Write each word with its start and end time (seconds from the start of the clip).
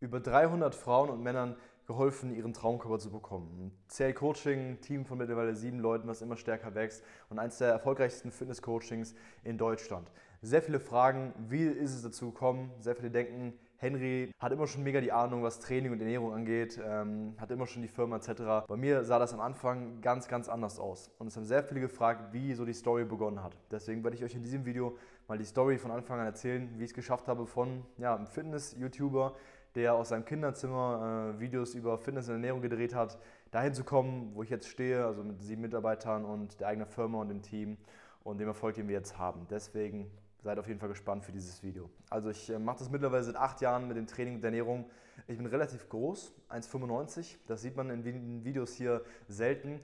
über 0.00 0.20
300 0.20 0.74
Frauen 0.74 1.10
und 1.10 1.22
Männern 1.22 1.56
geholfen, 1.86 2.34
ihren 2.34 2.52
Traumkörper 2.52 2.98
zu 2.98 3.10
bekommen. 3.10 3.72
CL 3.88 4.12
Coaching, 4.14 4.80
Team 4.80 5.04
von 5.04 5.18
mittlerweile 5.18 5.54
sieben 5.56 5.80
Leuten, 5.80 6.08
was 6.08 6.22
immer 6.22 6.36
stärker 6.36 6.74
wächst 6.74 7.02
und 7.28 7.38
eines 7.38 7.58
der 7.58 7.68
erfolgreichsten 7.68 8.30
Fitness-Coachings 8.30 9.14
in 9.42 9.58
Deutschland. 9.58 10.10
Sehr 10.40 10.62
viele 10.62 10.80
Fragen, 10.80 11.34
wie 11.48 11.64
ist 11.64 11.94
es 11.94 12.02
dazu 12.02 12.30
gekommen? 12.30 12.70
Sehr 12.78 12.96
viele 12.96 13.10
denken, 13.10 13.54
Henry 13.76 14.30
hat 14.38 14.52
immer 14.52 14.66
schon 14.66 14.82
mega 14.82 15.00
die 15.00 15.10
Ahnung, 15.10 15.42
was 15.42 15.58
Training 15.58 15.90
und 15.90 16.00
Ernährung 16.00 16.34
angeht, 16.34 16.78
ähm, 16.84 17.34
hat 17.38 17.50
immer 17.50 17.66
schon 17.66 17.80
die 17.80 17.88
Firma 17.88 18.16
etc. 18.16 18.66
Bei 18.68 18.76
mir 18.76 19.04
sah 19.04 19.18
das 19.18 19.32
am 19.32 19.40
Anfang 19.40 20.02
ganz, 20.02 20.28
ganz 20.28 20.50
anders 20.50 20.78
aus. 20.78 21.10
Und 21.18 21.28
es 21.28 21.36
haben 21.36 21.46
sehr 21.46 21.62
viele 21.62 21.80
gefragt, 21.80 22.32
wie 22.32 22.52
so 22.52 22.66
die 22.66 22.74
Story 22.74 23.04
begonnen 23.04 23.42
hat. 23.42 23.56
Deswegen 23.70 24.04
werde 24.04 24.16
ich 24.16 24.22
euch 24.22 24.34
in 24.34 24.42
diesem 24.42 24.66
Video 24.66 24.98
mal 25.28 25.38
die 25.38 25.46
Story 25.46 25.78
von 25.78 25.90
Anfang 25.90 26.20
an 26.20 26.26
erzählen, 26.26 26.70
wie 26.76 26.84
ich 26.84 26.90
es 26.90 26.94
geschafft 26.94 27.26
habe 27.26 27.46
von 27.46 27.84
ja, 27.96 28.14
einem 28.14 28.26
Fitness-YouTuber, 28.26 29.34
der 29.74 29.94
aus 29.94 30.08
seinem 30.10 30.24
Kinderzimmer 30.24 31.34
äh, 31.36 31.40
Videos 31.40 31.74
über 31.74 31.98
Fitness 31.98 32.28
und 32.28 32.34
Ernährung 32.34 32.60
gedreht 32.60 32.94
hat, 32.94 33.18
dahin 33.50 33.74
zu 33.74 33.84
kommen, 33.84 34.34
wo 34.34 34.42
ich 34.42 34.50
jetzt 34.50 34.68
stehe, 34.68 35.04
also 35.04 35.22
mit 35.22 35.42
sieben 35.42 35.62
Mitarbeitern 35.62 36.24
und 36.24 36.60
der 36.60 36.68
eigenen 36.68 36.88
Firma 36.88 37.20
und 37.20 37.28
dem 37.28 37.42
Team 37.42 37.76
und 38.24 38.38
dem 38.38 38.48
Erfolg, 38.48 38.74
den 38.74 38.88
wir 38.88 38.96
jetzt 38.96 39.18
haben. 39.18 39.46
Deswegen 39.48 40.10
seid 40.42 40.58
auf 40.58 40.66
jeden 40.66 40.80
Fall 40.80 40.88
gespannt 40.88 41.24
für 41.24 41.32
dieses 41.32 41.62
Video. 41.62 41.90
Also 42.08 42.30
ich 42.30 42.50
äh, 42.50 42.58
mache 42.58 42.78
das 42.78 42.90
mittlerweile 42.90 43.22
seit 43.22 43.36
acht 43.36 43.60
Jahren 43.60 43.88
mit 43.88 43.96
dem 43.96 44.06
Training 44.06 44.36
und 44.36 44.44
Ernährung. 44.44 44.90
Ich 45.28 45.36
bin 45.36 45.46
relativ 45.46 45.88
groß, 45.88 46.32
1,95. 46.48 47.36
Das 47.46 47.62
sieht 47.62 47.76
man 47.76 47.90
in 47.90 48.02
den 48.02 48.44
Videos 48.44 48.74
hier 48.74 49.04
selten. 49.28 49.80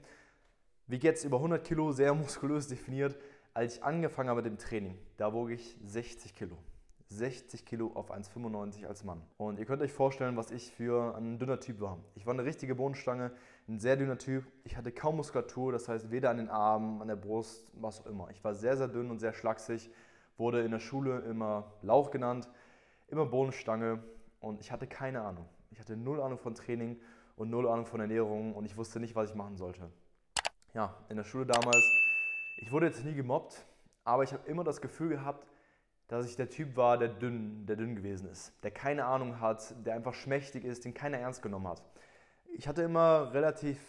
Wie 0.87 0.97
jetzt 0.97 1.25
über 1.25 1.37
100 1.37 1.63
Kilo, 1.65 1.91
sehr 1.91 2.13
muskulös 2.15 2.67
definiert. 2.67 3.17
Als 3.53 3.77
ich 3.77 3.83
angefangen 3.83 4.29
habe 4.29 4.41
mit 4.41 4.51
dem 4.51 4.57
Training, 4.57 4.97
da 5.17 5.33
wog 5.33 5.49
ich 5.49 5.77
60 5.83 6.35
Kilo. 6.35 6.57
60 7.09 7.65
Kilo 7.65 7.91
auf 7.93 8.11
1,95 8.11 8.85
als 8.85 9.03
Mann. 9.03 9.21
Und 9.37 9.59
ihr 9.59 9.65
könnt 9.65 9.81
euch 9.81 9.93
vorstellen, 9.93 10.35
was 10.35 10.51
ich 10.51 10.71
für 10.71 11.15
ein 11.15 11.39
dünner 11.39 11.59
Typ 11.59 11.79
war. 11.79 11.99
Ich 12.15 12.25
war 12.25 12.33
eine 12.33 12.43
richtige 12.43 12.75
Bodenstange, 12.75 13.31
ein 13.67 13.79
sehr 13.79 13.95
dünner 13.95 14.17
Typ. 14.17 14.45
Ich 14.63 14.77
hatte 14.77 14.91
kaum 14.91 15.17
Muskulatur, 15.17 15.71
das 15.71 15.87
heißt 15.87 16.11
weder 16.11 16.29
an 16.29 16.37
den 16.37 16.49
Armen, 16.49 17.01
an 17.01 17.07
der 17.07 17.15
Brust, 17.15 17.71
was 17.73 18.01
auch 18.01 18.07
immer. 18.07 18.29
Ich 18.31 18.43
war 18.43 18.53
sehr, 18.53 18.75
sehr 18.77 18.87
dünn 18.87 19.09
und 19.09 19.19
sehr 19.19 19.33
schlaksig 19.33 19.89
wurde 20.37 20.61
in 20.61 20.71
der 20.71 20.79
Schule 20.79 21.19
immer 21.21 21.71
Lauch 21.81 22.11
genannt, 22.11 22.47
immer 23.07 23.25
Bohnenstange 23.25 24.03
und 24.39 24.59
ich 24.59 24.71
hatte 24.71 24.87
keine 24.87 25.21
Ahnung. 25.21 25.47
Ich 25.71 25.79
hatte 25.79 25.97
null 25.97 26.21
Ahnung 26.21 26.37
von 26.37 26.55
Training 26.55 26.99
und 27.35 27.49
null 27.49 27.67
Ahnung 27.67 27.85
von 27.85 27.99
Ernährung 27.99 28.53
und 28.53 28.65
ich 28.65 28.77
wusste 28.77 28.99
nicht, 28.99 29.15
was 29.15 29.29
ich 29.29 29.35
machen 29.35 29.57
sollte. 29.57 29.89
Ja, 30.73 30.95
in 31.09 31.17
der 31.17 31.23
Schule 31.23 31.45
damals, 31.45 31.83
ich 32.57 32.71
wurde 32.71 32.87
jetzt 32.87 33.03
nie 33.03 33.15
gemobbt, 33.15 33.65
aber 34.03 34.23
ich 34.23 34.33
habe 34.33 34.47
immer 34.47 34.63
das 34.63 34.81
Gefühl 34.81 35.09
gehabt, 35.09 35.47
dass 36.07 36.25
ich 36.25 36.35
der 36.35 36.49
Typ 36.49 36.75
war, 36.75 36.97
der 36.97 37.09
dünn, 37.09 37.65
der 37.65 37.75
dünn 37.75 37.95
gewesen 37.95 38.29
ist, 38.29 38.53
der 38.63 38.71
keine 38.71 39.05
Ahnung 39.05 39.39
hat, 39.39 39.75
der 39.85 39.95
einfach 39.95 40.13
schmächtig 40.13 40.63
ist, 40.63 40.85
den 40.85 40.93
keiner 40.93 41.17
ernst 41.17 41.41
genommen 41.41 41.67
hat. 41.67 41.83
Ich 42.55 42.67
hatte 42.67 42.81
immer 42.81 43.33
relativ 43.33 43.79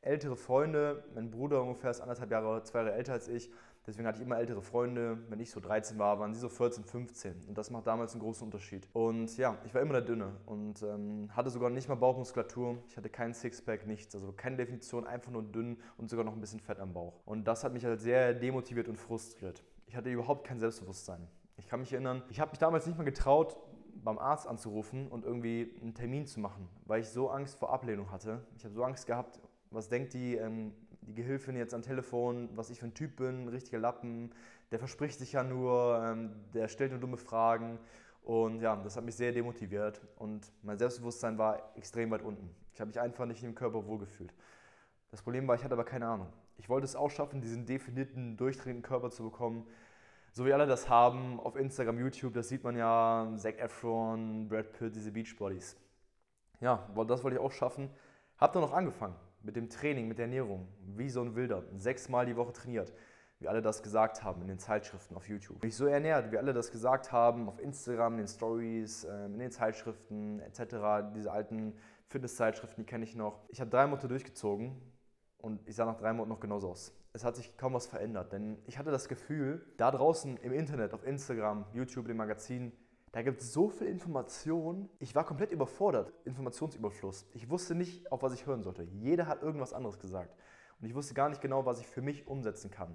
ältere 0.00 0.36
Freunde, 0.36 1.04
mein 1.14 1.30
Bruder 1.30 1.62
ungefähr 1.62 1.90
ist 1.90 2.00
anderthalb 2.00 2.30
Jahre, 2.30 2.62
zwei 2.62 2.78
Jahre 2.78 2.94
älter 2.94 3.12
als 3.12 3.28
ich 3.28 3.50
Deswegen 3.88 4.06
hatte 4.06 4.18
ich 4.18 4.26
immer 4.26 4.36
ältere 4.36 4.60
Freunde. 4.60 5.16
Wenn 5.30 5.40
ich 5.40 5.50
so 5.50 5.60
13 5.60 5.98
war, 5.98 6.20
waren 6.20 6.34
sie 6.34 6.40
so 6.40 6.50
14, 6.50 6.84
15. 6.84 7.44
Und 7.48 7.56
das 7.56 7.70
macht 7.70 7.86
damals 7.86 8.12
einen 8.12 8.20
großen 8.20 8.44
Unterschied. 8.44 8.86
Und 8.92 9.34
ja, 9.38 9.56
ich 9.64 9.72
war 9.72 9.80
immer 9.80 9.94
der 9.94 10.02
Dünne 10.02 10.36
und 10.44 10.82
ähm, 10.82 11.30
hatte 11.34 11.48
sogar 11.48 11.70
nicht 11.70 11.88
mal 11.88 11.94
Bauchmuskulatur. 11.94 12.76
Ich 12.90 12.98
hatte 12.98 13.08
keinen 13.08 13.32
Sixpack, 13.32 13.86
nichts. 13.86 14.14
Also 14.14 14.30
keine 14.32 14.58
Definition, 14.58 15.06
einfach 15.06 15.32
nur 15.32 15.42
dünn 15.42 15.78
und 15.96 16.10
sogar 16.10 16.26
noch 16.26 16.34
ein 16.34 16.40
bisschen 16.40 16.60
Fett 16.60 16.80
am 16.80 16.92
Bauch. 16.92 17.22
Und 17.24 17.48
das 17.48 17.64
hat 17.64 17.72
mich 17.72 17.82
halt 17.86 18.02
sehr 18.02 18.34
demotiviert 18.34 18.88
und 18.88 18.96
frustriert. 18.96 19.64
Ich 19.86 19.96
hatte 19.96 20.10
überhaupt 20.10 20.46
kein 20.46 20.60
Selbstbewusstsein. 20.60 21.26
Ich 21.58 21.66
kann 21.66 21.80
mich 21.80 21.92
erinnern, 21.92 22.22
ich 22.30 22.40
habe 22.40 22.50
mich 22.50 22.58
damals 22.58 22.86
nicht 22.86 22.96
mal 22.96 23.04
getraut, 23.04 23.56
beim 24.04 24.18
Arzt 24.18 24.46
anzurufen 24.46 25.08
und 25.08 25.24
irgendwie 25.24 25.74
einen 25.82 25.94
Termin 25.94 26.26
zu 26.26 26.40
machen, 26.40 26.68
weil 26.86 27.00
ich 27.00 27.08
so 27.08 27.30
Angst 27.30 27.58
vor 27.58 27.72
Ablehnung 27.72 28.10
hatte. 28.10 28.46
Ich 28.56 28.64
habe 28.64 28.74
so 28.74 28.84
Angst 28.84 29.06
gehabt, 29.06 29.40
was 29.70 29.88
denkt 29.88 30.14
die, 30.14 30.36
ähm, 30.36 30.72
die 31.02 31.14
Gehilfin 31.14 31.56
jetzt 31.56 31.74
am 31.74 31.82
Telefon, 31.82 32.48
was 32.54 32.70
ich 32.70 32.78
für 32.78 32.86
ein 32.86 32.94
Typ 32.94 33.16
bin, 33.16 33.44
ein 33.44 33.48
richtiger 33.48 33.78
Lappen, 33.78 34.30
der 34.70 34.78
verspricht 34.78 35.18
sich 35.18 35.32
ja 35.32 35.42
nur, 35.42 36.02
ähm, 36.04 36.30
der 36.54 36.68
stellt 36.68 36.92
nur 36.92 37.00
dumme 37.00 37.16
Fragen. 37.16 37.78
Und 38.22 38.60
ja, 38.60 38.76
das 38.76 38.96
hat 38.96 39.04
mich 39.04 39.16
sehr 39.16 39.32
demotiviert 39.32 40.02
und 40.16 40.52
mein 40.62 40.78
Selbstbewusstsein 40.78 41.38
war 41.38 41.72
extrem 41.76 42.10
weit 42.10 42.22
unten. 42.22 42.54
Ich 42.74 42.80
habe 42.80 42.88
mich 42.88 43.00
einfach 43.00 43.24
nicht 43.24 43.42
im 43.42 43.54
Körper 43.54 43.86
wohlgefühlt. 43.86 44.34
Das 45.10 45.22
Problem 45.22 45.48
war, 45.48 45.54
ich 45.54 45.64
hatte 45.64 45.72
aber 45.72 45.84
keine 45.84 46.06
Ahnung. 46.06 46.28
Ich 46.58 46.68
wollte 46.68 46.84
es 46.84 46.94
auch 46.94 47.10
schaffen, 47.10 47.40
diesen 47.40 47.64
definierten, 47.64 48.36
durchdrehenden 48.36 48.82
Körper 48.82 49.10
zu 49.10 49.22
bekommen, 49.22 49.66
so 50.38 50.46
wie 50.46 50.52
alle 50.52 50.68
das 50.68 50.88
haben 50.88 51.40
auf 51.40 51.56
Instagram, 51.56 51.98
YouTube. 51.98 52.32
Das 52.32 52.48
sieht 52.48 52.62
man 52.62 52.76
ja, 52.76 53.28
Zac 53.38 53.58
Efron, 53.58 54.48
Brad 54.48 54.72
Pitt, 54.72 54.94
diese 54.94 55.10
Beachbodies. 55.10 55.76
Ja, 56.60 56.88
das 57.08 57.24
wollte 57.24 57.38
ich 57.38 57.42
auch 57.42 57.50
schaffen. 57.50 57.90
Hab 58.36 58.52
dann 58.52 58.62
noch 58.62 58.72
angefangen 58.72 59.16
mit 59.42 59.56
dem 59.56 59.68
Training, 59.68 60.06
mit 60.06 60.18
der 60.18 60.26
Ernährung, 60.26 60.68
wie 60.94 61.10
so 61.10 61.22
ein 61.22 61.34
Wilder, 61.34 61.64
sechsmal 61.74 62.24
die 62.24 62.36
Woche 62.36 62.52
trainiert, 62.52 62.92
wie 63.40 63.48
alle 63.48 63.62
das 63.62 63.82
gesagt 63.82 64.22
haben 64.22 64.40
in 64.42 64.46
den 64.46 64.60
Zeitschriften 64.60 65.16
auf 65.16 65.28
YouTube. 65.28 65.60
Mich 65.64 65.74
so 65.74 65.86
ernährt, 65.86 66.30
wie 66.30 66.38
alle 66.38 66.52
das 66.52 66.70
gesagt 66.70 67.10
haben 67.10 67.48
auf 67.48 67.58
Instagram, 67.58 68.12
in 68.12 68.18
den 68.18 68.28
Stories, 68.28 69.08
ähm, 69.10 69.34
in 69.34 69.40
den 69.40 69.50
Zeitschriften 69.50 70.38
etc. 70.38 71.12
Diese 71.16 71.32
alten 71.32 71.74
Fitnesszeitschriften, 72.06 72.84
die 72.84 72.86
kenne 72.86 73.02
ich 73.02 73.16
noch. 73.16 73.40
Ich 73.48 73.60
habe 73.60 73.70
drei 73.72 73.88
Monate 73.88 74.06
durchgezogen 74.06 74.80
und 75.38 75.66
ich 75.66 75.74
sah 75.74 75.84
nach 75.84 75.96
drei 75.96 76.12
Monaten 76.12 76.30
noch 76.30 76.40
genauso 76.40 76.70
aus. 76.70 76.94
Es 77.18 77.24
hat 77.24 77.34
sich 77.34 77.56
kaum 77.56 77.74
was 77.74 77.88
verändert, 77.88 78.32
denn 78.32 78.58
ich 78.68 78.78
hatte 78.78 78.92
das 78.92 79.08
Gefühl, 79.08 79.66
da 79.76 79.90
draußen 79.90 80.36
im 80.36 80.52
Internet, 80.52 80.94
auf 80.94 81.04
Instagram, 81.04 81.64
YouTube, 81.72 82.06
dem 82.06 82.16
Magazin, 82.16 82.70
da 83.10 83.22
gibt 83.22 83.40
es 83.40 83.52
so 83.52 83.70
viel 83.70 83.88
Information. 83.88 84.88
Ich 85.00 85.16
war 85.16 85.24
komplett 85.24 85.50
überfordert. 85.50 86.12
Informationsüberfluss. 86.24 87.26
Ich 87.34 87.50
wusste 87.50 87.74
nicht, 87.74 88.12
auf 88.12 88.22
was 88.22 88.34
ich 88.34 88.46
hören 88.46 88.62
sollte. 88.62 88.84
Jeder 88.84 89.26
hat 89.26 89.42
irgendwas 89.42 89.72
anderes 89.72 89.98
gesagt. 89.98 90.32
Und 90.80 90.86
ich 90.86 90.94
wusste 90.94 91.12
gar 91.12 91.28
nicht 91.28 91.40
genau, 91.40 91.66
was 91.66 91.80
ich 91.80 91.88
für 91.88 92.02
mich 92.02 92.28
umsetzen 92.28 92.70
kann. 92.70 92.94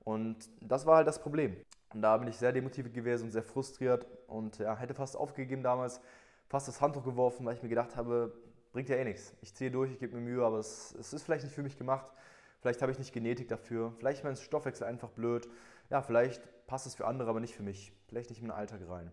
Und 0.00 0.50
das 0.60 0.84
war 0.84 0.96
halt 0.96 1.06
das 1.06 1.22
Problem. 1.22 1.56
Und 1.94 2.02
da 2.02 2.18
bin 2.18 2.28
ich 2.28 2.36
sehr 2.36 2.52
demotiviert 2.52 2.92
gewesen 2.92 3.24
und 3.24 3.30
sehr 3.30 3.42
frustriert 3.42 4.06
und 4.26 4.58
ja, 4.58 4.76
hätte 4.76 4.92
fast 4.92 5.16
aufgegeben 5.16 5.62
damals, 5.62 6.02
fast 6.50 6.68
das 6.68 6.82
Handtuch 6.82 7.04
geworfen, 7.04 7.46
weil 7.46 7.54
ich 7.54 7.62
mir 7.62 7.70
gedacht 7.70 7.96
habe, 7.96 8.34
bringt 8.74 8.90
ja 8.90 8.96
eh 8.96 9.04
nichts. 9.04 9.34
Ich 9.40 9.54
ziehe 9.54 9.70
durch, 9.70 9.92
ich 9.92 9.98
gebe 9.98 10.14
mir 10.14 10.20
Mühe, 10.20 10.44
aber 10.44 10.58
es, 10.58 10.94
es 11.00 11.14
ist 11.14 11.22
vielleicht 11.22 11.44
nicht 11.44 11.54
für 11.54 11.62
mich 11.62 11.78
gemacht. 11.78 12.12
Vielleicht 12.62 12.80
habe 12.80 12.92
ich 12.92 12.98
nicht 13.00 13.12
Genetik 13.12 13.48
dafür. 13.48 13.92
Vielleicht 13.98 14.18
ist 14.18 14.24
mein 14.24 14.36
Stoffwechsel 14.36 14.86
einfach 14.86 15.10
blöd. 15.10 15.48
Ja, 15.90 16.00
vielleicht 16.00 16.40
passt 16.68 16.86
es 16.86 16.94
für 16.94 17.08
andere, 17.08 17.28
aber 17.28 17.40
nicht 17.40 17.56
für 17.56 17.64
mich. 17.64 17.92
Vielleicht 18.06 18.30
nicht 18.30 18.40
in 18.40 18.46
meinen 18.46 18.56
Alltag 18.56 18.80
rein. 18.88 19.10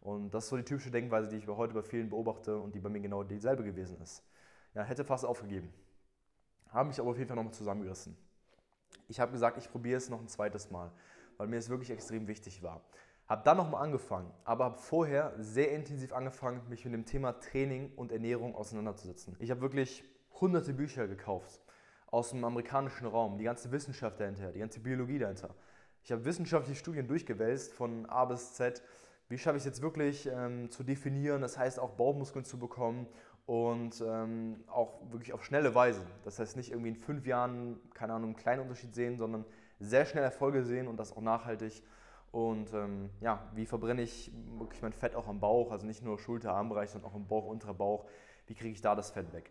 Und 0.00 0.32
das 0.32 0.44
ist 0.44 0.50
so 0.50 0.56
die 0.56 0.62
typische 0.62 0.92
Denkweise, 0.92 1.28
die 1.28 1.36
ich 1.36 1.48
heute 1.48 1.74
bei 1.74 1.82
vielen 1.82 2.10
beobachte 2.10 2.56
und 2.56 2.76
die 2.76 2.80
bei 2.80 2.88
mir 2.88 3.00
genau 3.00 3.24
dieselbe 3.24 3.64
gewesen 3.64 4.00
ist. 4.00 4.22
Ja, 4.74 4.84
hätte 4.84 5.04
fast 5.04 5.24
aufgegeben. 5.24 5.74
Habe 6.68 6.88
mich 6.88 7.00
aber 7.00 7.10
auf 7.10 7.18
jeden 7.18 7.26
Fall 7.26 7.36
nochmal 7.36 7.52
zusammengerissen. 7.52 8.16
Ich 9.08 9.18
habe 9.18 9.32
gesagt, 9.32 9.58
ich 9.58 9.68
probiere 9.68 9.98
es 9.98 10.08
noch 10.08 10.20
ein 10.20 10.28
zweites 10.28 10.70
Mal, 10.70 10.92
weil 11.38 11.48
mir 11.48 11.56
es 11.56 11.68
wirklich 11.68 11.90
extrem 11.90 12.28
wichtig 12.28 12.62
war. 12.62 12.82
Habe 13.26 13.42
dann 13.44 13.56
nochmal 13.56 13.82
angefangen, 13.82 14.32
aber 14.44 14.64
habe 14.64 14.78
vorher 14.78 15.34
sehr 15.38 15.72
intensiv 15.72 16.12
angefangen, 16.12 16.60
mich 16.68 16.84
mit 16.84 16.94
dem 16.94 17.04
Thema 17.04 17.32
Training 17.40 17.92
und 17.96 18.12
Ernährung 18.12 18.54
auseinanderzusetzen. 18.54 19.34
Ich 19.40 19.50
habe 19.50 19.60
wirklich 19.60 20.04
hunderte 20.40 20.72
Bücher 20.72 21.08
gekauft 21.08 21.61
aus 22.12 22.30
dem 22.30 22.44
amerikanischen 22.44 23.08
Raum, 23.08 23.38
die 23.38 23.44
ganze 23.44 23.72
Wissenschaft 23.72 24.20
dahinter, 24.20 24.52
die 24.52 24.60
ganze 24.60 24.78
Biologie 24.78 25.18
dahinter. 25.18 25.52
Ich 26.04 26.12
habe 26.12 26.24
wissenschaftliche 26.24 26.78
Studien 26.78 27.08
durchgewälzt 27.08 27.72
von 27.72 28.06
A 28.06 28.24
bis 28.24 28.54
Z 28.54 28.80
wie 29.32 29.38
schaffe 29.38 29.56
ich 29.56 29.62
es 29.62 29.64
jetzt 29.64 29.80
wirklich 29.80 30.28
ähm, 30.30 30.70
zu 30.70 30.84
definieren, 30.84 31.40
das 31.40 31.56
heißt 31.56 31.80
auch 31.80 31.92
Bauchmuskeln 31.92 32.44
zu 32.44 32.58
bekommen 32.58 33.06
und 33.46 34.04
ähm, 34.06 34.62
auch 34.66 35.00
wirklich 35.10 35.32
auf 35.32 35.42
schnelle 35.42 35.74
Weise. 35.74 36.04
Das 36.22 36.38
heißt 36.38 36.54
nicht 36.54 36.70
irgendwie 36.70 36.90
in 36.90 36.96
fünf 36.96 37.26
Jahren, 37.26 37.80
keine 37.94 38.12
Ahnung, 38.12 38.30
einen 38.30 38.36
kleinen 38.36 38.60
Unterschied 38.60 38.94
sehen, 38.94 39.16
sondern 39.16 39.46
sehr 39.80 40.04
schnell 40.04 40.22
Erfolge 40.22 40.62
sehen 40.64 40.86
und 40.86 40.98
das 40.98 41.16
auch 41.16 41.22
nachhaltig. 41.22 41.82
Und 42.30 42.74
ähm, 42.74 43.08
ja, 43.22 43.48
wie 43.54 43.64
verbrenne 43.64 44.02
ich 44.02 44.30
wirklich 44.58 44.82
mein 44.82 44.92
Fett 44.92 45.14
auch 45.14 45.28
am 45.28 45.40
Bauch, 45.40 45.72
also 45.72 45.86
nicht 45.86 46.02
nur 46.02 46.18
Schulter, 46.18 46.52
Armbereich, 46.52 46.90
sondern 46.90 47.10
auch 47.10 47.16
im 47.16 47.26
Bauch, 47.26 47.46
unterer 47.46 47.72
Bauch. 47.72 48.04
Wie 48.48 48.54
kriege 48.54 48.74
ich 48.74 48.82
da 48.82 48.94
das 48.94 49.12
Fett 49.12 49.32
weg? 49.32 49.50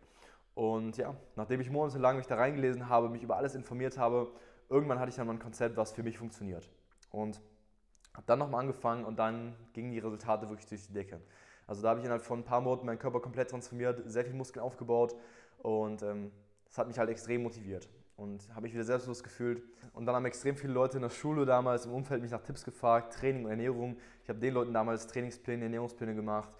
Und 0.54 0.98
ja, 0.98 1.16
nachdem 1.36 1.62
ich 1.62 1.70
monatelang 1.70 2.18
mich 2.18 2.28
da 2.28 2.36
reingelesen 2.36 2.90
habe, 2.90 3.10
mich 3.10 3.24
über 3.24 3.38
alles 3.38 3.56
informiert 3.56 3.98
habe, 3.98 4.32
irgendwann 4.70 5.00
hatte 5.00 5.10
ich 5.10 5.16
dann 5.16 5.28
mal 5.28 5.34
ein 5.34 5.40
Konzept, 5.40 5.78
was 5.78 5.92
für 5.92 6.04
mich 6.04 6.18
funktioniert. 6.18 6.70
Und 7.10 7.42
habe 8.14 8.24
dann 8.26 8.40
nochmal 8.40 8.62
angefangen 8.62 9.06
und 9.06 9.18
dann 9.20 9.56
gingen 9.74 9.92
die 9.92 10.00
Resultate 10.00 10.50
wirklich 10.50 10.68
durch 10.68 10.86
die 10.88 10.94
Decke. 10.94 11.22
Also 11.68 11.82
da 11.82 11.90
habe 11.90 12.00
ich 12.00 12.06
innerhalb 12.06 12.24
von 12.24 12.40
ein 12.40 12.44
paar 12.44 12.60
Monaten 12.60 12.86
meinen 12.86 13.00
Körper 13.00 13.22
komplett 13.22 13.50
transformiert, 13.50 14.02
sehr 14.06 14.26
viel 14.26 14.34
Muskeln 14.34 14.64
aufgebaut 14.64 15.16
und 15.60 16.04
ähm, 16.04 16.32
das 16.66 16.78
hat 16.78 16.88
mich 16.88 17.00
halt 17.00 17.10
extrem 17.10 17.44
motiviert 17.44 17.88
und 18.18 18.48
habe 18.50 18.62
mich 18.64 18.74
wieder 18.74 18.84
selbstbewusst 18.84 19.24
gefühlt. 19.24 19.64
Und 19.94 20.06
dann 20.06 20.16
haben 20.16 20.26
extrem 20.26 20.56
viele 20.56 20.74
Leute 20.74 20.98
in 20.98 21.04
der 21.04 21.10
Schule 21.10 21.46
damals 21.46 21.86
im 21.86 21.94
Umfeld 21.94 22.22
mich 22.22 22.32
nach 22.32 22.42
Tipps 22.42 22.64
gefragt, 22.64 23.14
Training 23.14 23.46
und 23.46 23.52
Ernährung. 23.52 23.98
Ich 24.24 24.30
habe 24.30 24.40
den 24.40 24.54
Leuten 24.54 24.74
damals 24.74 25.08
Trainingspläne, 25.08 25.64
Ernährungspläne 25.64 26.14
gemacht. 26.14 26.54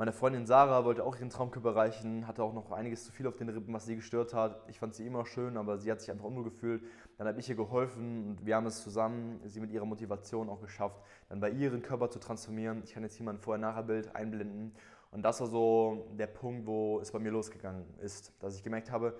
Meine 0.00 0.12
Freundin 0.12 0.46
Sarah 0.46 0.84
wollte 0.84 1.02
auch 1.02 1.16
ihren 1.16 1.28
Traumkörper 1.28 1.70
erreichen, 1.70 2.28
hatte 2.28 2.44
auch 2.44 2.52
noch 2.52 2.70
einiges 2.70 3.04
zu 3.04 3.10
viel 3.10 3.26
auf 3.26 3.34
den 3.34 3.48
Rippen, 3.48 3.74
was 3.74 3.84
sie 3.84 3.96
gestört 3.96 4.32
hat. 4.32 4.62
Ich 4.68 4.78
fand 4.78 4.94
sie 4.94 5.04
immer 5.04 5.26
schön, 5.26 5.56
aber 5.56 5.76
sie 5.76 5.90
hat 5.90 6.00
sich 6.00 6.08
einfach 6.12 6.26
unwohl 6.26 6.44
gefühlt. 6.44 6.84
Dann 7.16 7.26
habe 7.26 7.40
ich 7.40 7.48
ihr 7.48 7.56
geholfen 7.56 8.28
und 8.28 8.46
wir 8.46 8.54
haben 8.54 8.66
es 8.66 8.80
zusammen, 8.80 9.40
sie 9.44 9.58
mit 9.58 9.72
ihrer 9.72 9.86
Motivation 9.86 10.50
auch 10.50 10.60
geschafft, 10.60 11.02
dann 11.28 11.40
bei 11.40 11.50
ihren 11.50 11.82
Körper 11.82 12.10
zu 12.10 12.20
transformieren. 12.20 12.80
Ich 12.84 12.94
kann 12.94 13.02
jetzt 13.02 13.16
hier 13.16 13.26
mal 13.26 13.32
ein 13.32 13.40
Vorher-Nachher-Bild 13.40 14.14
einblenden. 14.14 14.72
Und 15.10 15.22
das 15.22 15.40
war 15.40 15.48
so 15.48 16.06
der 16.16 16.28
Punkt, 16.28 16.64
wo 16.68 17.00
es 17.00 17.10
bei 17.10 17.18
mir 17.18 17.32
losgegangen 17.32 17.84
ist, 18.00 18.32
dass 18.38 18.54
ich 18.54 18.62
gemerkt 18.62 18.92
habe, 18.92 19.18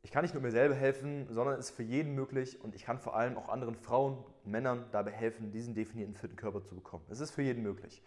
ich 0.00 0.10
kann 0.10 0.22
nicht 0.22 0.32
nur 0.32 0.42
mir 0.42 0.52
selber 0.52 0.74
helfen, 0.74 1.26
sondern 1.28 1.58
es 1.58 1.68
ist 1.68 1.76
für 1.76 1.82
jeden 1.82 2.14
möglich 2.14 2.64
und 2.64 2.74
ich 2.74 2.84
kann 2.84 2.98
vor 2.98 3.14
allem 3.14 3.36
auch 3.36 3.50
anderen 3.50 3.74
Frauen, 3.74 4.24
Männern 4.42 4.86
dabei 4.90 5.10
helfen, 5.10 5.50
diesen 5.50 5.74
definierten 5.74 6.14
fitten 6.14 6.36
Körper 6.36 6.62
zu 6.62 6.74
bekommen. 6.74 7.04
Es 7.10 7.20
ist 7.20 7.32
für 7.32 7.42
jeden 7.42 7.62
möglich. 7.62 8.02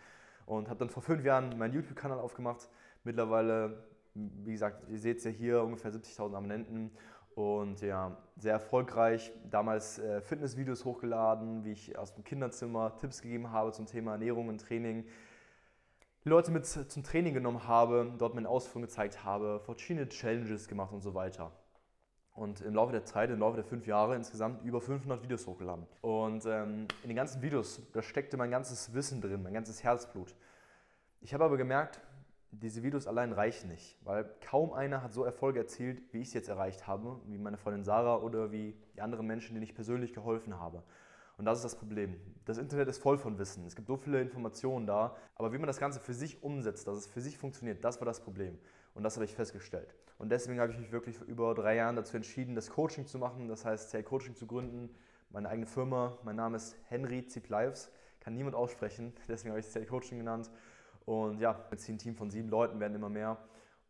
Und 0.46 0.70
habe 0.70 0.80
dann 0.80 0.90
vor 0.90 1.04
fünf 1.04 1.24
Jahren 1.24 1.58
meinen 1.58 1.74
YouTube-Kanal 1.74 2.20
aufgemacht. 2.20 2.70
Mittlerweile, 3.04 3.84
wie 4.14 4.52
gesagt, 4.52 4.90
ihr 4.90 5.00
seht 5.00 5.18
es 5.20 5.24
ja 5.24 5.32
hier, 5.32 5.64
ungefähr 5.64 5.92
70.000 5.92 6.36
Abonnenten 6.36 6.92
und 7.36 7.82
ja, 7.82 8.18
sehr 8.38 8.54
erfolgreich. 8.54 9.32
Damals 9.50 10.00
äh, 10.00 10.22
Fitnessvideos 10.22 10.86
hochgeladen, 10.86 11.64
wie 11.64 11.72
ich 11.72 11.98
aus 11.98 12.14
dem 12.14 12.24
Kinderzimmer 12.24 12.98
Tipps 12.98 13.22
gegeben 13.22 13.52
habe 13.52 13.72
zum 13.72 13.86
Thema 13.86 14.14
Ernährung 14.14 14.50
und 14.50 14.60
Training. 14.60 15.06
Leute 16.24 16.52
mit 16.52 16.68
zum 16.68 17.04
Training 17.04 17.34
genommen 17.34 17.68
habe, 17.68 18.14
dort 18.20 18.36
meine 18.36 18.48
Ausführungen 18.48 18.86
gezeigt 18.86 19.24
habe, 19.24 19.60
verschiedene 19.60 20.08
Challenges 20.08 20.68
gemacht 20.68 20.94
und 20.94 21.02
so 21.02 21.16
weiter 21.16 21.52
und 22.34 22.62
im 22.62 22.74
Laufe 22.76 22.92
der 22.92 23.06
Zeit, 23.06 23.30
im 23.30 23.40
Laufe 23.40 23.58
der 23.58 23.66
fünf 23.66 23.86
Jahre 23.88 24.16
insgesamt 24.16 24.64
über 24.64 24.82
500 24.82 25.22
Videos 25.24 25.46
hochgeladen. 25.48 25.86
Und 26.02 26.46
ähm, 26.46 26.88
in 27.04 27.10
den 27.10 27.16
ganzen 27.16 27.42
Videos, 27.42 27.82
da 27.94 28.02
steckte 28.02 28.38
mein 28.38 28.52
ganzes 28.52 28.94
Wissen 28.94 29.22
drin, 29.22 29.44
mein 29.44 29.54
ganzes 29.54 29.84
Herzblut. 29.84 30.36
Ich 31.20 31.34
habe 31.34 31.44
aber 31.44 31.58
gemerkt, 31.58 32.00
diese 32.52 32.84
Videos 32.84 33.08
allein 33.08 33.32
reichen 33.32 33.70
nicht, 33.70 33.98
weil 34.04 34.30
kaum 34.42 34.74
einer 34.74 35.02
hat 35.04 35.14
so 35.14 35.24
Erfolge 35.24 35.60
erzielt, 35.60 36.02
wie 36.14 36.20
ich 36.20 36.30
es 36.30 36.34
jetzt 36.34 36.50
erreicht 36.50 36.88
habe, 36.88 37.20
wie 37.26 37.38
meine 37.38 37.58
Freundin 37.58 37.84
Sarah 37.84 38.18
oder 38.18 38.52
wie 38.52 38.76
die 38.96 39.02
anderen 39.02 39.26
Menschen, 39.26 39.54
denen 39.54 39.64
ich 39.64 39.74
persönlich 39.74 40.14
geholfen 40.14 40.60
habe. 40.60 40.84
Und 41.38 41.46
das 41.46 41.60
ist 41.60 41.64
das 41.64 41.76
Problem. 41.76 42.20
Das 42.46 42.58
Internet 42.58 42.88
ist 42.90 43.02
voll 43.02 43.18
von 43.18 43.40
Wissen. 43.40 43.66
Es 43.66 43.76
gibt 43.76 43.88
so 43.88 43.96
viele 43.96 44.22
Informationen 44.22 44.86
da, 44.86 45.16
aber 45.36 45.54
wie 45.54 45.58
man 45.58 45.68
das 45.68 45.80
Ganze 45.80 46.00
für 46.00 46.14
sich 46.14 46.44
umsetzt, 46.44 46.88
dass 46.88 46.98
es 46.98 47.08
für 47.08 47.22
sich 47.22 47.38
funktioniert, 47.38 47.84
das 47.84 48.00
war 48.00 48.06
das 48.06 48.22
Problem. 48.22 48.60
Und 48.94 49.04
das 49.04 49.16
habe 49.16 49.26
ich 49.26 49.34
festgestellt. 49.34 49.96
Und 50.18 50.30
deswegen 50.30 50.60
habe 50.60 50.72
ich 50.72 50.78
mich 50.78 50.92
wirklich 50.92 51.20
über 51.22 51.56
drei 51.56 51.76
Jahren 51.76 51.96
dazu 51.96 52.16
entschieden, 52.16 52.54
das 52.54 52.70
Coaching 52.70 53.08
zu 53.08 53.18
machen, 53.18 53.48
das 53.48 53.66
heißt 53.66 53.90
Sale 53.90 54.04
Coaching 54.04 54.36
zu 54.36 54.46
gründen, 54.46 54.94
meine 55.30 55.50
eigene 55.50 55.66
Firma. 55.66 56.18
Mein 56.24 56.36
Name 56.36 56.58
ist 56.58 56.76
Henry 56.90 57.26
Zip 57.26 57.50
Lives, 57.50 57.92
kann 58.20 58.36
niemand 58.36 58.56
aussprechen, 58.56 59.14
deswegen 59.28 59.52
habe 59.52 59.60
ich 59.60 59.68
Sale 59.68 59.86
Coaching 59.86 60.20
genannt. 60.20 60.52
Und 61.06 61.40
ja, 61.40 61.66
jetzt 61.72 61.90
ein 61.90 61.98
Team 61.98 62.16
von 62.16 62.30
sieben 62.30 62.50
Leuten 62.50 62.80
werden 62.80 62.94
immer 62.96 63.10
mehr. 63.10 63.38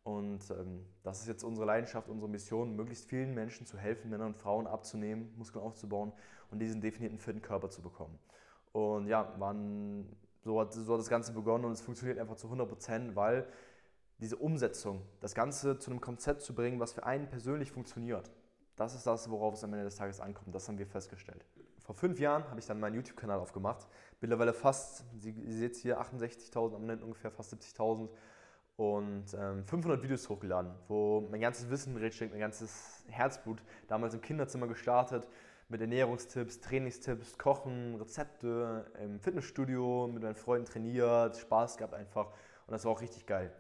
Und 0.03 0.50
ähm, 0.51 0.86
das 1.04 1.19
ist 1.19 1.27
jetzt 1.27 1.44
unsere 1.44 1.68
Leidenschaft, 1.68 2.09
unsere 2.09 2.30
Mission, 2.30 2.75
möglichst 2.75 3.06
vielen 3.06 3.33
Menschen 3.33 3.68
zu 3.68 3.77
helfen, 3.77 4.09
Männern 4.09 4.27
und 4.27 4.38
Frauen 4.38 4.65
abzunehmen, 4.65 5.33
Muskeln 5.38 5.63
aufzubauen 5.63 6.12
und 6.50 6.59
diesen 6.59 6.81
definierten 6.81 7.19
fitten 7.19 7.42
Körper 7.42 7.69
zu 7.69 7.81
bekommen. 7.81 8.18
Und 8.71 9.07
ja, 9.07 9.33
waren, 9.38 10.09
so, 10.44 10.59
hat, 10.59 10.74
so 10.74 10.94
hat 10.94 11.00
das 11.00 11.09
Ganze 11.09 11.33
begonnen 11.33 11.65
und 11.65 11.74
es 11.74 11.81
funktioniert 11.81 12.18
einfach 12.18 12.36
zu 12.36 12.47
100 12.47 12.68
Prozent, 12.68 13.15
weil 13.15 13.45
diese 14.21 14.38
Umsetzung, 14.38 15.01
das 15.19 15.35
Ganze 15.35 15.77
zu 15.77 15.91
einem 15.91 16.00
Konzept 16.00 16.41
zu 16.41 16.56
bringen, 16.56 16.79
was 16.79 16.94
für 16.94 17.06
einen 17.06 17.27
persönlich 17.27 17.71
funktioniert, 17.71 18.31
das 18.75 18.95
ist 18.95 19.06
das, 19.06 19.29
worauf 19.29 19.56
es 19.56 19.63
am 19.63 19.73
Ende 19.73 19.85
des 19.85 19.95
Tages 19.95 20.19
ankommt. 20.19 20.56
Das 20.56 20.68
haben 20.68 20.77
wir 20.77 20.88
festgestellt. 20.88 21.45
Vor 21.79 21.95
fünf 21.95 22.19
Jahren 22.19 22.44
habe 22.50 22.59
ich 22.59 22.65
dann 22.65 22.79
meinen 22.79 22.95
YouTube-Kanal 22.95 23.39
aufgemacht. 23.39 23.88
Mittlerweile 24.21 24.53
fast, 24.53 25.03
Sie 25.19 25.33
seht 25.51 25.75
hier, 25.75 26.00
68.000 26.01 26.75
Abonnenten, 26.75 27.03
ungefähr 27.03 27.31
fast 27.31 27.53
70.000 27.53 28.09
und 28.77 29.25
ähm, 29.38 29.65
500 29.65 30.01
Videos 30.01 30.29
hochgeladen, 30.29 30.73
wo 30.88 31.27
mein 31.29 31.41
ganzes 31.41 31.69
Wissen 31.69 31.95
drinsteckt, 31.95 32.31
mein 32.31 32.39
ganzes 32.39 33.03
Herzblut. 33.07 33.62
Damals 33.88 34.13
im 34.13 34.21
Kinderzimmer 34.21 34.68
gestartet 34.68 35.27
mit 35.69 35.81
Ernährungstipps, 35.81 36.62
Trainingstipps, 36.62 37.38
Kochen, 37.38 37.95
Rezepte, 37.95 38.91
im 39.00 39.19
Fitnessstudio 39.19 40.09
mit 40.12 40.23
meinen 40.23 40.35
Freunden 40.35 40.65
trainiert, 40.65 41.38
Spaß 41.38 41.77
gehabt 41.77 41.94
einfach 41.94 42.27
und 42.68 42.71
das 42.71 42.85
war 42.85 42.91
auch 42.91 43.01
richtig 43.01 43.25
geil. 43.25 43.53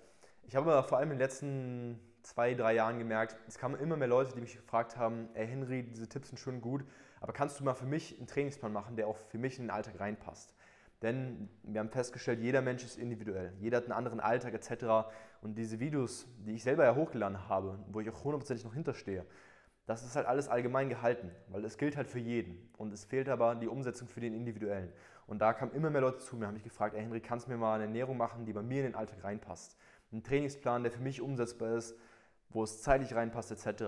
Ich 0.43 0.55
habe 0.55 0.71
aber 0.71 0.83
vor 0.83 0.97
allem 0.97 1.11
in 1.11 1.17
den 1.17 1.23
letzten 1.23 1.99
zwei, 2.23 2.53
drei 2.53 2.73
Jahren 2.73 2.99
gemerkt, 2.99 3.35
es 3.47 3.57
kamen 3.57 3.79
immer 3.79 3.97
mehr 3.97 4.07
Leute, 4.07 4.33
die 4.35 4.41
mich 4.41 4.55
gefragt 4.55 4.97
haben, 4.97 5.29
ey 5.33 5.47
Henry, 5.47 5.83
diese 5.83 6.07
Tipps 6.07 6.29
sind 6.29 6.37
schon 6.37 6.61
gut, 6.61 6.83
aber 7.19 7.33
kannst 7.33 7.59
du 7.59 7.63
mal 7.63 7.73
für 7.73 7.85
mich 7.85 8.17
einen 8.17 8.27
Trainingsplan 8.27 8.71
machen, 8.71 8.95
der 8.95 9.07
auch 9.07 9.17
für 9.17 9.37
mich 9.37 9.57
in 9.57 9.65
den 9.65 9.71
Alltag 9.71 9.99
reinpasst? 9.99 10.53
Denn 11.01 11.49
wir 11.63 11.79
haben 11.79 11.89
festgestellt, 11.89 12.41
jeder 12.41 12.61
Mensch 12.61 12.83
ist 12.83 12.97
individuell, 12.97 13.53
jeder 13.59 13.77
hat 13.77 13.85
einen 13.85 13.93
anderen 13.93 14.19
Alltag 14.19 14.53
etc. 14.53 15.09
Und 15.41 15.57
diese 15.57 15.79
Videos, 15.79 16.27
die 16.45 16.53
ich 16.53 16.63
selber 16.63 16.83
ja 16.83 16.95
hochgeladen 16.95 17.49
habe, 17.49 17.79
wo 17.87 18.01
ich 18.01 18.09
auch 18.09 18.23
hundertprozentig 18.23 18.65
noch 18.65 18.73
hinterstehe, 18.73 19.25
das 19.87 20.03
ist 20.03 20.15
halt 20.15 20.27
alles 20.27 20.47
allgemein 20.47 20.89
gehalten, 20.89 21.31
weil 21.47 21.65
es 21.65 21.77
gilt 21.77 21.97
halt 21.97 22.07
für 22.07 22.19
jeden. 22.19 22.69
Und 22.77 22.93
es 22.93 23.03
fehlt 23.03 23.29
aber 23.29 23.55
die 23.55 23.67
Umsetzung 23.67 24.07
für 24.07 24.21
den 24.21 24.33
Individuellen. 24.33 24.93
Und 25.25 25.39
da 25.39 25.53
kamen 25.53 25.71
immer 25.73 25.89
mehr 25.89 26.01
Leute 26.01 26.19
zu 26.19 26.35
mir, 26.35 26.45
haben 26.45 26.53
mich 26.53 26.63
gefragt, 26.63 26.95
ey 26.95 27.01
Henry, 27.01 27.19
kannst 27.19 27.47
du 27.47 27.51
mir 27.51 27.57
mal 27.57 27.75
eine 27.75 27.85
Ernährung 27.85 28.17
machen, 28.17 28.45
die 28.45 28.53
bei 28.53 28.61
mir 28.61 28.85
in 28.85 28.91
den 28.91 28.95
Alltag 28.95 29.23
reinpasst? 29.23 29.77
Einen 30.11 30.23
Trainingsplan, 30.23 30.83
der 30.83 30.91
für 30.91 31.01
mich 31.01 31.21
umsetzbar 31.21 31.75
ist, 31.75 31.95
wo 32.49 32.63
es 32.63 32.81
zeitlich 32.81 33.15
reinpasst 33.15 33.51
etc. 33.51 33.83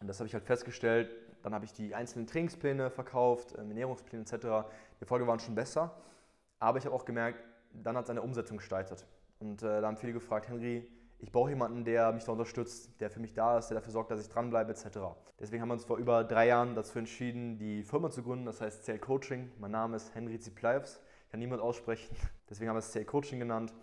Und 0.00 0.06
das 0.06 0.18
habe 0.20 0.26
ich 0.26 0.34
halt 0.34 0.44
festgestellt. 0.44 1.14
Dann 1.42 1.54
habe 1.54 1.64
ich 1.64 1.72
die 1.72 1.94
einzelnen 1.94 2.26
Trainingspläne 2.26 2.90
verkauft, 2.90 3.54
ähm, 3.58 3.68
Ernährungspläne 3.68 4.22
etc. 4.22 4.68
Die 5.00 5.04
Folge 5.04 5.26
waren 5.26 5.38
schon 5.38 5.54
besser, 5.54 5.94
aber 6.58 6.78
ich 6.78 6.84
habe 6.84 6.94
auch 6.94 7.04
gemerkt, 7.04 7.44
dann 7.72 7.96
hat 7.96 8.08
der 8.08 8.24
Umsetzung 8.24 8.56
gestaltet. 8.56 9.06
Und 9.38 9.62
äh, 9.62 9.80
da 9.80 9.86
haben 9.86 9.96
viele 9.96 10.12
gefragt, 10.12 10.48
Henry, 10.48 10.90
ich 11.20 11.32
brauche 11.32 11.50
jemanden, 11.50 11.84
der 11.84 12.12
mich 12.12 12.24
da 12.24 12.32
unterstützt, 12.32 13.00
der 13.00 13.10
für 13.10 13.20
mich 13.20 13.34
da 13.34 13.58
ist, 13.58 13.68
der 13.68 13.76
dafür 13.76 13.92
sorgt, 13.92 14.10
dass 14.10 14.20
ich 14.20 14.28
dranbleibe 14.28 14.72
etc. 14.72 14.98
Deswegen 15.38 15.62
haben 15.62 15.68
wir 15.68 15.74
uns 15.74 15.84
vor 15.84 15.98
über 15.98 16.24
drei 16.24 16.46
Jahren 16.48 16.74
dazu 16.74 16.98
entschieden, 16.98 17.58
die 17.58 17.82
Firma 17.82 18.10
zu 18.10 18.22
gründen, 18.22 18.46
das 18.46 18.60
heißt 18.60 18.84
Sale 18.84 18.98
Coaching. 18.98 19.50
Mein 19.58 19.72
Name 19.72 19.96
ist 19.96 20.14
Henry 20.14 20.38
Ziplives, 20.38 21.00
kann 21.30 21.40
niemand 21.40 21.60
aussprechen. 21.60 22.16
Deswegen 22.50 22.68
haben 22.68 22.76
wir 22.76 22.80
es 22.80 22.92
Sale 22.92 23.04
Coaching 23.04 23.38
genannt. 23.38 23.74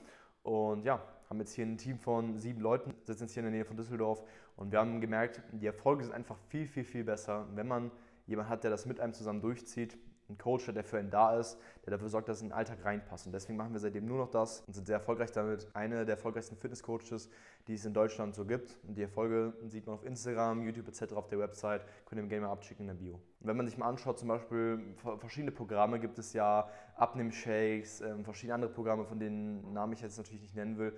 Und 0.44 0.86
ja, 0.86 1.01
haben 1.30 1.39
jetzt 1.39 1.54
hier 1.54 1.66
ein 1.66 1.77
Team 1.77 2.00
von 2.00 2.38
sieben 2.38 2.62
Leuten, 2.62 2.94
sitzen 3.04 3.24
jetzt 3.24 3.33
hier 3.33 3.42
in 3.42 3.45
der 3.45 3.51
Nähe 3.51 3.66
von 3.66 3.77
Düsseldorf 3.77 4.24
und 4.56 4.72
wir 4.72 4.80
haben 4.80 5.01
gemerkt, 5.01 5.42
die 5.51 5.66
Erfolge 5.66 6.04
sind 6.04 6.13
einfach 6.13 6.38
viel, 6.50 6.68
viel, 6.68 6.83
viel 6.83 7.04
besser, 7.04 7.48
wenn 7.56 7.68
man 7.68 7.92
jemanden 8.27 8.50
hat, 8.50 8.63
der 8.63 8.72
das 8.72 8.86
mit 8.86 9.00
einem 9.00 9.13
zusammen 9.13 9.42
durchzieht 9.42 9.98
ein 10.30 10.38
Coach, 10.38 10.66
der 10.66 10.83
für 10.83 10.98
einen 10.98 11.10
da 11.10 11.38
ist, 11.38 11.57
der 11.86 11.92
dafür 11.92 12.10
sorgt, 12.10 12.30
dass 12.30 12.38
es 12.38 12.42
in 12.42 12.50
den 12.50 12.54
Alltag 12.54 12.83
reinpasst. 12.83 13.25
Und 13.27 13.33
deswegen 13.33 13.57
machen 13.57 13.74
wir 13.74 13.80
seitdem 13.80 14.06
nur 14.06 14.18
noch 14.18 14.30
das 14.30 14.62
und 14.62 14.74
sind 14.74 14.88
sehr 14.88 14.95
erfolgreich 14.95 15.31
damit. 15.31 15.68
Eine 15.74 16.06
der 16.06 16.16
erfolgreichsten 16.16 16.56
Fitnesscoaches, 16.56 17.30
die 17.68 17.75
es 17.75 17.86
in 17.86 17.94
Deutschland 17.94 18.36
so 18.36 18.45
gibt. 18.45 18.78
Und 18.88 18.98
die 18.98 19.04
Erfolge 19.04 19.54
sieht 19.68 19.86
man 19.86 19.95
auf 19.95 20.06
Instagram, 20.06 20.63
YouTube 20.63 20.88
etc. 20.88 21.13
auf 21.13 21.28
der 21.28 21.39
Website. 21.39 21.86
Könnt 22.06 22.19
ihr 22.19 22.24
im 22.24 22.30
Game 22.30 22.42
mal 22.42 22.51
abschicken 22.51 22.83
in 22.83 22.88
der 22.88 23.04
Bio. 23.04 23.13
Und 23.13 23.48
wenn 23.48 23.57
man 23.57 23.66
sich 23.66 23.78
mal 23.78 23.88
anschaut, 23.88 24.18
zum 24.18 24.30
Beispiel 24.30 24.95
verschiedene 25.19 25.51
Programme 25.51 26.00
gibt 26.00 26.18
es 26.18 26.33
ja, 26.33 26.68
Abnimm-Shakes, 26.95 28.01
ähm, 28.01 28.24
verschiedene 28.24 28.56
andere 28.56 28.71
Programme, 28.71 29.06
von 29.06 29.19
denen 29.19 29.74
Namen 29.74 29.94
ich 29.94 30.01
jetzt 30.01 30.18
natürlich 30.18 30.42
nicht 30.42 30.56
nennen 30.56 30.78
will. 30.78 30.98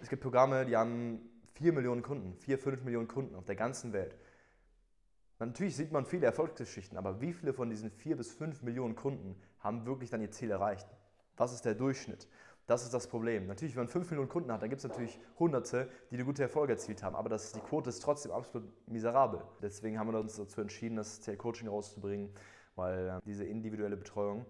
Es 0.00 0.08
gibt 0.08 0.22
Programme, 0.22 0.66
die 0.66 0.76
haben 0.76 1.20
4 1.54 1.72
Millionen 1.72 2.02
Kunden, 2.02 2.34
4, 2.40 2.58
5 2.58 2.84
Millionen 2.84 3.08
Kunden 3.08 3.34
auf 3.34 3.44
der 3.44 3.56
ganzen 3.56 3.92
Welt. 3.92 4.16
Natürlich 5.38 5.76
sieht 5.76 5.92
man 5.92 6.06
viele 6.06 6.26
Erfolgsgeschichten, 6.26 6.96
aber 6.96 7.20
wie 7.20 7.32
viele 7.32 7.52
von 7.52 7.68
diesen 7.68 7.90
4 7.90 8.16
bis 8.16 8.32
5 8.32 8.62
Millionen 8.62 8.94
Kunden 8.94 9.36
haben 9.60 9.84
wirklich 9.84 10.10
dann 10.10 10.20
ihr 10.20 10.30
Ziel 10.30 10.50
erreicht? 10.50 10.86
Was 11.36 11.52
ist 11.52 11.64
der 11.64 11.74
Durchschnitt? 11.74 12.28
Das 12.66 12.82
ist 12.82 12.92
das 12.92 13.06
Problem. 13.06 13.46
Natürlich, 13.46 13.76
wenn 13.76 13.84
man 13.84 13.88
5 13.88 14.10
Millionen 14.10 14.28
Kunden 14.28 14.50
hat, 14.50 14.62
dann 14.62 14.70
gibt 14.70 14.82
es 14.82 14.88
natürlich 14.88 15.20
Hunderte, 15.38 15.88
die 16.10 16.16
gute 16.18 16.42
Erfolge 16.42 16.72
erzielt 16.72 17.02
haben, 17.02 17.14
aber 17.14 17.28
das, 17.28 17.52
die 17.52 17.60
Quote 17.60 17.90
ist 17.90 18.02
trotzdem 18.02 18.32
absolut 18.32 18.68
miserabel. 18.88 19.40
Deswegen 19.62 19.98
haben 19.98 20.10
wir 20.10 20.18
uns 20.18 20.36
dazu 20.36 20.60
entschieden, 20.62 20.96
das 20.96 21.20
CL-Coaching 21.20 21.68
rauszubringen, 21.68 22.30
weil 22.74 23.08
äh, 23.08 23.20
diese 23.24 23.44
individuelle 23.44 23.96
Betreuung 23.96 24.46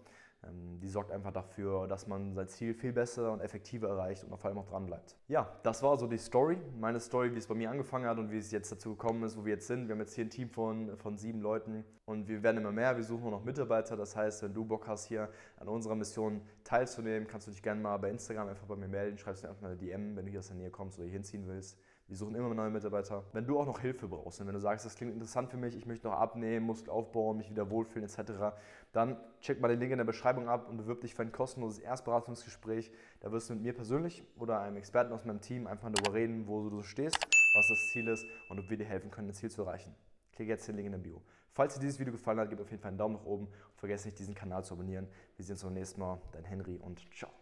die 0.87 0.89
sorgt 0.89 1.11
einfach 1.11 1.33
dafür, 1.33 1.89
dass 1.89 2.07
man 2.07 2.35
sein 2.35 2.49
Ziel 2.49 2.75
viel 2.75 2.93
besser 2.93 3.33
und 3.33 3.41
effektiver 3.41 3.89
erreicht 3.89 4.25
und 4.25 4.37
vor 4.37 4.49
allem 4.49 4.59
auch 4.59 4.67
dran 4.67 4.87
bleibt. 4.87 5.17
Ja, 5.29 5.59
das 5.63 5.83
war 5.83 5.97
so 5.97 6.07
die 6.07 6.19
Story, 6.19 6.59
meine 6.79 7.01
Story, 7.01 7.35
wie 7.35 7.39
es 7.39 7.47
bei 7.47 7.55
mir 7.55 7.71
angefangen 7.71 8.07
hat 8.07 8.19
und 8.19 8.31
wie 8.31 8.39
es 8.39 8.51
jetzt 8.51 8.71
dazu 8.71 8.91
gekommen 8.91 9.23
ist, 9.25 9.37
wo 9.37 9.45
wir 9.45 9.55
jetzt 9.55 9.67
sind. 9.67 9.89
Wir 9.89 9.95
haben 9.95 10.01
jetzt 10.01 10.15
hier 10.15 10.25
ein 10.25 10.31
Team 10.31 10.49
von, 10.49 10.97
von 10.97 11.17
sieben 11.17 11.41
Leuten 11.41 11.85
und 12.05 12.29
wir 12.29 12.43
werden 12.43 12.59
immer 12.59 12.73
mehr. 12.73 12.97
Wir 12.97 13.05
suchen 13.05 13.31
noch 13.31 13.45
Mitarbeiter. 13.45 13.97
Das 13.97 14.15
heißt, 14.15 14.43
wenn 14.43 14.55
du 14.55 14.65
Bock 14.65 14.87
hast, 14.87 15.07
hier 15.07 15.29
an 15.57 15.69
unserer 15.69 15.95
Mission 15.95 16.43
teilzunehmen, 16.63 17.27
kannst 17.27 17.49
du 17.49 17.51
dich 17.51 17.63
gerne 17.63 17.81
mal 17.81 17.97
bei 17.97 18.11
Instagram 18.11 18.49
einfach 18.49 18.67
bei 18.67 18.77
mir 18.77 18.89
melden. 18.89 19.19
Schreibst 19.19 19.43
mir 19.43 19.49
einfach 19.49 19.63
mal 19.63 19.69
eine 19.69 19.79
DM, 19.79 20.17
wenn 20.17 20.27
du 20.27 20.31
hier 20.31 20.41
aus 20.41 20.49
der 20.49 20.57
Nähe 20.57 20.71
kommst 20.71 20.99
oder 20.99 21.07
hier 21.07 21.15
hinziehen 21.15 21.47
willst. 21.49 21.79
Wir 22.09 22.17
suchen 22.17 22.37
immer 22.37 22.55
neue 22.55 22.71
Mitarbeiter. 22.71 23.25
Wenn 23.33 23.47
du 23.47 23.59
auch 23.59 23.67
noch 23.67 23.81
Hilfe 23.81 24.07
brauchst 24.07 24.41
und 24.41 24.47
wenn 24.47 24.55
du 24.55 24.61
sagst, 24.61 24.87
das 24.87 24.95
klingt 24.95 25.13
interessant 25.13 25.51
für 25.51 25.57
mich, 25.57 25.77
ich 25.77 25.87
möchte 25.87 26.07
noch 26.07 26.15
abnehmen, 26.15 26.65
Muskel 26.65 26.91
aufbauen, 26.91 27.37
mich 27.37 27.51
wieder 27.51 27.69
wohlfühlen 27.69 28.09
etc., 28.09 28.57
dann 28.93 29.17
check 29.41 29.61
mal 29.61 29.67
den 29.67 29.81
Link 29.81 29.91
in 29.91 29.99
der 29.99 30.05
Beschreibung 30.05 30.49
ab 30.49 30.69
und 30.69 30.77
bewirb 30.77 31.01
dich 31.01 31.17
für 31.17 31.23
ein 31.23 31.33
kostenloses 31.33 31.81
Erstberatungsgespräch. 31.81 32.93
Da 33.19 33.33
wirst 33.33 33.51
du 33.51 33.55
mit 33.55 33.65
mir 33.65 33.73
persönlich 33.75 34.23
oder 34.37 34.61
einem 34.61 34.77
Experten 34.77 35.13
aus 35.13 35.25
meinem 35.25 35.41
Team 35.41 35.67
einfach 35.67 35.91
darüber 35.91 36.15
reden, 36.15 36.47
wo 36.47 36.71
du 36.71 36.83
stehst, 36.85 37.17
was 37.57 37.69
das 37.69 37.79
Ziel 37.93 38.07
ist 38.07 38.25
und 38.51 38.61
ob 38.61 38.71
wir 38.71 38.77
dir 38.77 38.87
helfen 38.87 39.11
können, 39.11 39.27
das 39.27 39.39
Ziel 39.39 39.51
zu 39.51 39.63
erreichen. 39.63 39.93
Klicke 40.33 40.51
jetzt 40.51 40.69
den 40.69 40.77
Link 40.77 40.87
in 40.87 40.93
der 40.93 40.99
Bio. 41.01 41.21
Falls 41.55 41.75
dir 41.75 41.81
dieses 41.81 41.99
Video 41.99 42.13
gefallen 42.13 42.39
hat, 42.39 42.51
gib 42.51 42.61
auf 42.61 42.71
jeden 42.71 42.83
Fall 42.83 42.91
einen 42.91 42.99
Daumen 42.99 43.15
nach 43.15 43.25
oben 43.25 43.47
und 43.47 43.79
vergesse 43.79 44.07
nicht, 44.07 44.19
diesen 44.19 44.35
Kanal 44.35 44.63
zu 44.63 44.75
abonnieren. 44.75 45.09
Wir 45.37 45.45
sehen 45.45 45.55
uns 45.55 45.65
beim 45.65 45.73
nächsten 45.73 46.01
Mal. 46.01 46.21
Dein 46.33 46.45
Henry 46.45 46.77
und 46.77 47.01
ciao. 47.13 47.33